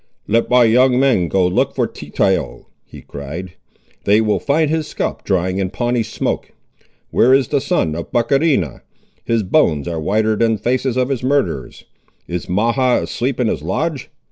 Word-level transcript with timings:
"Let 0.27 0.49
my 0.49 0.63
young 0.63 0.99
men 0.99 1.27
go 1.27 1.45
look 1.45 1.75
for 1.75 1.85
Tetao!" 1.87 2.65
he 2.85 3.03
cried; 3.03 3.53
"they 4.05 4.19
will 4.19 4.39
find 4.39 4.71
his 4.71 4.87
scalp 4.87 5.23
drying 5.23 5.59
in 5.59 5.69
Pawnee 5.69 6.01
smoke. 6.01 6.53
Where 7.11 7.35
is 7.35 7.49
the 7.49 7.61
son 7.61 7.93
of 7.93 8.11
Bohrecheena? 8.11 8.81
His 9.23 9.43
bones 9.43 9.87
are 9.87 10.01
whiter 10.01 10.35
than 10.35 10.53
the 10.53 10.57
faces 10.59 10.97
of 10.97 11.09
his 11.09 11.21
murderers. 11.21 11.83
Is 12.27 12.47
Mahhah 12.47 13.03
asleep 13.03 13.39
in 13.39 13.45
his 13.45 13.61
lodge? 13.61 14.09